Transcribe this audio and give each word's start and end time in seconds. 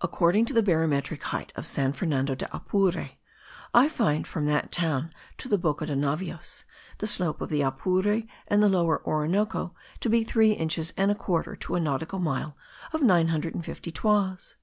According 0.00 0.46
to 0.46 0.52
the 0.52 0.64
barometric 0.64 1.22
height 1.22 1.52
of 1.54 1.64
San 1.64 1.92
Fernando 1.92 2.34
de 2.34 2.46
Apure, 2.52 3.10
I 3.72 3.88
find 3.88 4.26
from 4.26 4.46
that 4.46 4.72
town 4.72 5.14
to 5.38 5.48
the 5.48 5.56
Boca 5.56 5.86
de 5.86 5.94
Navios 5.94 6.64
the 6.98 7.06
slope 7.06 7.40
of 7.40 7.50
the 7.50 7.60
Apure 7.62 8.24
and 8.48 8.60
the 8.60 8.68
Lower 8.68 9.00
Orinoco 9.06 9.72
to 10.00 10.10
be 10.10 10.24
three 10.24 10.50
inches 10.54 10.92
and 10.96 11.12
a 11.12 11.14
quarter 11.14 11.54
to 11.54 11.76
a 11.76 11.80
nautical 11.80 12.18
mile 12.18 12.56
of 12.92 13.00
nine 13.00 13.28
hundred 13.28 13.54
and 13.54 13.64
fifty 13.64 13.92
toises. 13.92 14.56